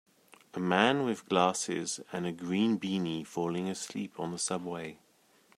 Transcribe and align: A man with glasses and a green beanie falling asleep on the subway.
A 0.55 0.59
man 0.59 1.05
with 1.05 1.29
glasses 1.29 1.99
and 2.11 2.25
a 2.25 2.31
green 2.31 2.79
beanie 2.79 3.23
falling 3.23 3.69
asleep 3.69 4.19
on 4.19 4.31
the 4.31 4.39
subway. 4.39 4.97